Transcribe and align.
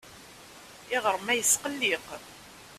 Iɣrem-a 0.95 1.33
yesqelliq. 1.35 2.05